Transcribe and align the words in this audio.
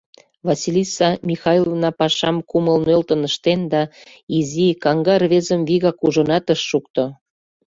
Василиса 0.47 1.09
Михайловна 1.29 1.89
пашам 1.99 2.37
кумыл 2.49 2.77
нӧлтын 2.87 3.21
ыштен 3.29 3.61
да 3.73 3.81
изи, 4.37 4.67
каҥга 4.83 5.15
рвезым 5.21 5.61
вигак 5.67 5.97
ужынат 6.05 6.45
ыш 6.53 6.61
шукто. 6.69 7.03